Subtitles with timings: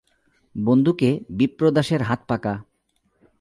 [0.55, 2.53] বন্দুকে বিপ্রদাসের হাত পাকা।